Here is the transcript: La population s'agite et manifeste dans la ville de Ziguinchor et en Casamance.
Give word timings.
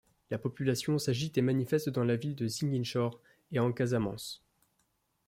La 0.31 0.39
population 0.39 0.97
s'agite 0.97 1.37
et 1.37 1.43
manifeste 1.43 1.89
dans 1.89 2.03
la 2.03 2.15
ville 2.15 2.33
de 2.33 2.47
Ziguinchor 2.47 3.21
et 3.51 3.59
en 3.59 3.71
Casamance. 3.71 4.43